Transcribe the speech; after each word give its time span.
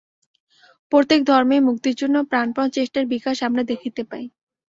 প্রত্যেক 0.91 1.21
ধর্মেই 1.25 1.65
মুক্তির 1.67 1.95
জন্য 1.95 2.15
প্রাণপণ 2.31 2.67
চেষ্টার 2.77 3.03
বিকাশ 3.13 3.37
আমরা 3.47 3.63
দেখিতে 3.71 4.01
পাই। 4.03 4.25